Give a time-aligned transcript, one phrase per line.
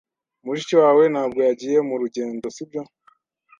[0.45, 2.81] Mushiki wawe ntabwo yagiye mu rugendo, sibyo?